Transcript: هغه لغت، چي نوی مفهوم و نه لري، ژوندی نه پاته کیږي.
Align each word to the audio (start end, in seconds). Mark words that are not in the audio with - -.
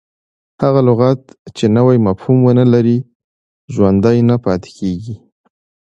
هغه 0.61 0.81
لغت، 0.89 1.21
چي 1.57 1.65
نوی 1.77 1.97
مفهوم 2.07 2.39
و 2.45 2.49
نه 2.59 2.65
لري، 2.73 2.97
ژوندی 3.73 4.19
نه 4.29 4.35
پاته 4.43 4.69
کیږي. 4.77 5.15